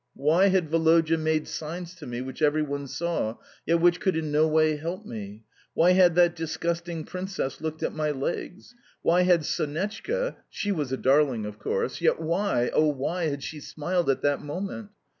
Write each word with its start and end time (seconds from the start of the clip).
Why 0.15 0.47
had 0.47 0.71
Woloda 0.71 1.15
made 1.15 1.47
signs 1.47 1.93
to 1.97 2.07
me 2.07 2.21
which 2.21 2.41
every 2.41 2.63
one 2.63 2.87
saw, 2.87 3.35
yet 3.67 3.79
which 3.81 3.99
could 3.99 4.15
in 4.17 4.31
no 4.31 4.47
way 4.47 4.75
help 4.77 5.05
me? 5.05 5.43
Why 5.75 5.91
had 5.91 6.15
that 6.15 6.35
disgusting 6.35 7.05
princess 7.05 7.61
looked 7.61 7.83
at 7.83 7.93
my 7.93 8.09
legs? 8.09 8.73
Why 9.03 9.21
had 9.21 9.41
Sonetchka 9.45 10.37
she 10.49 10.71
was 10.71 10.91
a 10.91 10.97
darling, 10.97 11.45
of 11.45 11.59
course! 11.59 12.01
yet 12.01 12.19
why, 12.19 12.71
oh 12.73 12.87
why, 12.89 13.25
had 13.25 13.43
she 13.43 13.59
smiled 13.59 14.09
at 14.09 14.23
that 14.23 14.41
moment? 14.41 14.89